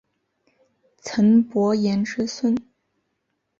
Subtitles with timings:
[1.03, 2.57] 岑伯颜之孙。